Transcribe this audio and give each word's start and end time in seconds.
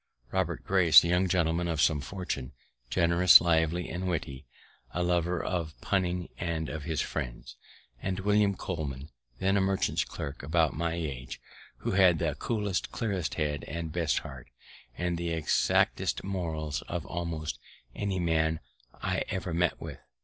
Robert 0.31 0.65
Grace, 0.65 1.03
a 1.03 1.09
young 1.09 1.27
gentleman 1.29 1.67
of 1.67 1.79
some 1.79 2.01
fortune, 2.01 2.53
generous, 2.89 3.39
lively, 3.39 3.87
and 3.87 4.07
witty; 4.07 4.47
a 4.95 5.03
lover 5.03 5.39
of 5.39 5.79
punning 5.79 6.27
and 6.39 6.69
of 6.69 6.85
his 6.85 7.01
friends. 7.01 7.55
And 8.01 8.19
William 8.21 8.55
Coleman, 8.55 9.09
then 9.37 9.57
a 9.57 9.61
merchant's 9.61 10.03
clerk, 10.03 10.41
about 10.41 10.73
my 10.73 10.93
age, 10.93 11.39
who 11.81 11.91
had 11.91 12.17
the 12.17 12.33
coolest, 12.33 12.91
clearest 12.91 13.35
head, 13.35 13.63
the 13.71 13.83
best 13.83 14.17
heart, 14.17 14.49
and 14.97 15.19
the 15.19 15.29
exactest 15.29 16.23
morals 16.23 16.81
of 16.87 17.05
almost 17.05 17.59
any 17.93 18.17
man 18.19 18.59
I 19.03 19.23
ever 19.29 19.53
met 19.53 19.79
with. 19.79 19.99